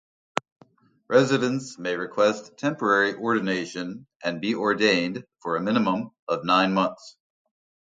Residents 1.09 1.77
may 1.77 1.95
request 1.95 2.57
temporary 2.57 3.13
ordination 3.13 4.07
and 4.23 4.41
be 4.41 4.55
ordained 4.55 5.27
for 5.43 5.55
a 5.57 5.61
minimum 5.61 6.09
of 6.27 6.43
nine 6.43 6.73
months. 6.73 7.17